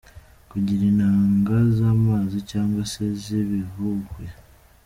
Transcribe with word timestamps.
Kugira 0.51 0.83
intanga 0.91 1.55
z’amazi 1.77 2.37
cyangwa 2.51 2.81
se 2.91 3.03
z’ibihuhwe. 3.21 4.25